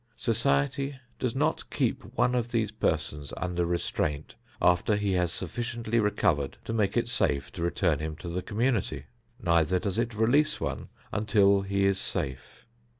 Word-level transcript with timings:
Society 0.17 0.97
does 1.19 1.35
not 1.35 1.69
keep 1.69 2.01
one 2.17 2.33
of 2.33 2.47
these 2.49 2.71
persons 2.71 3.31
under 3.37 3.67
restraint 3.67 4.33
after 4.59 4.95
he 4.95 5.11
has 5.11 5.31
sufficiently 5.31 5.99
recovered 5.99 6.57
to 6.65 6.73
make 6.73 6.97
it 6.97 7.07
safe 7.07 7.51
to 7.51 7.61
return 7.61 7.99
him 7.99 8.15
to 8.15 8.27
the 8.27 8.41
community; 8.41 9.05
neither 9.39 9.77
does 9.77 9.99
it 9.99 10.15
release 10.15 10.59
one 10.59 10.89
until 11.11 11.61
he 11.61 11.85
is 11.85 11.99
safe. 11.99 12.65